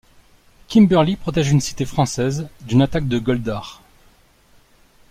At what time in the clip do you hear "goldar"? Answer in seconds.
3.19-3.83